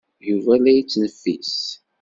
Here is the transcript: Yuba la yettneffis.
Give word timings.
Yuba 0.27 0.53
la 0.63 0.71
yettneffis. 0.75 1.53